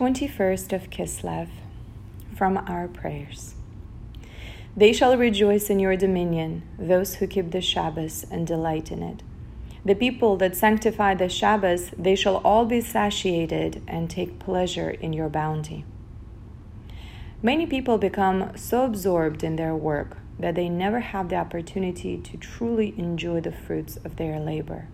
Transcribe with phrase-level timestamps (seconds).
[0.00, 1.48] 21st of Kislev
[2.34, 3.54] from our prayers.
[4.74, 9.22] They shall rejoice in your dominion, those who keep the Shabbos and delight in it.
[9.84, 15.12] The people that sanctify the Shabbos, they shall all be satiated and take pleasure in
[15.12, 15.84] your bounty.
[17.42, 22.38] Many people become so absorbed in their work that they never have the opportunity to
[22.38, 24.88] truly enjoy the fruits of their labor.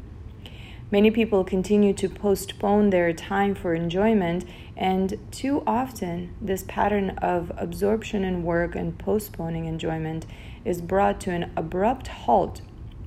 [0.89, 4.45] Many people continue to postpone their time for enjoyment,
[4.77, 10.27] and too often, this pattern of absorption in work and postponing enjoyment
[10.65, 12.61] is brought to an abrupt halt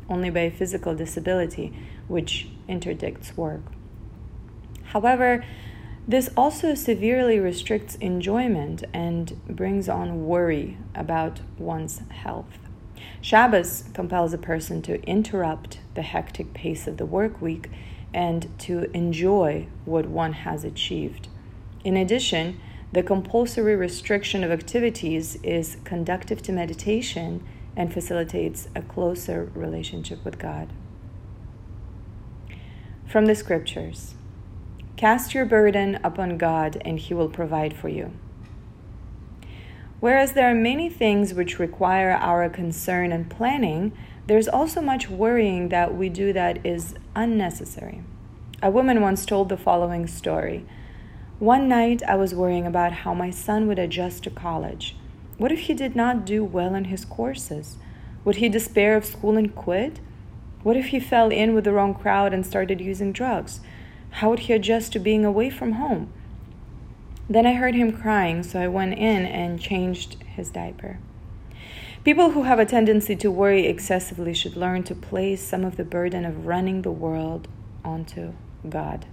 [0.10, 1.72] only by physical disability,
[2.10, 3.62] which interdicts work.
[4.86, 5.46] However,
[6.06, 12.69] this also severely restricts enjoyment and brings on worry about one's health.
[13.22, 17.70] Shabbos compels a person to interrupt the hectic pace of the work week
[18.14, 21.28] and to enjoy what one has achieved.
[21.84, 22.60] In addition,
[22.92, 27.44] the compulsory restriction of activities is conductive to meditation
[27.76, 30.74] and facilitates a closer relationship with God.
[33.06, 34.16] From the scriptures
[34.98, 38.12] Cast your burden upon God, and He will provide for you.
[40.00, 43.92] Whereas there are many things which require our concern and planning,
[44.28, 48.04] there's also much worrying that we do that is unnecessary.
[48.62, 50.66] A woman once told the following story
[51.40, 54.96] One night I was worrying about how my son would adjust to college.
[55.38, 57.78] What if he did not do well in his courses?
[58.24, 60.00] Would he despair of school and quit?
[60.64, 63.62] What if he fell in with the wrong crowd and started using drugs?
[64.12, 66.12] How would he adjust to being away from home?
[67.30, 70.98] Then I heard him crying, so I went in and changed his diaper.
[72.04, 75.84] People who have a tendency to worry excessively should learn to place some of the
[75.84, 77.48] burden of running the world
[77.86, 78.34] onto
[78.68, 79.06] God.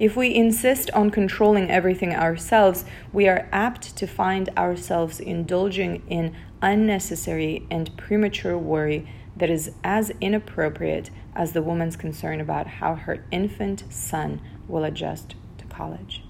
[0.00, 6.34] If we insist on controlling everything ourselves, we are apt to find ourselves indulging in
[6.60, 13.24] unnecessary and premature worry that is as inappropriate as the woman's concern about how her
[13.30, 16.24] infant son will adjust to college.